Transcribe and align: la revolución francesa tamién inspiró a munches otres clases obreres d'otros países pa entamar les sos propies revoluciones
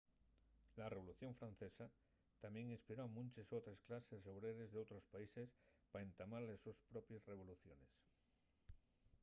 la 0.79 0.85
revolución 0.93 1.33
francesa 1.41 1.85
tamién 2.43 2.67
inspiró 2.75 2.99
a 3.03 3.13
munches 3.15 3.53
otres 3.59 3.79
clases 3.87 4.23
obreres 4.33 4.69
d'otros 4.71 5.05
países 5.13 5.47
pa 5.91 6.03
entamar 6.07 6.41
les 6.45 6.61
sos 6.65 6.77
propies 6.93 7.27
revoluciones 7.31 7.91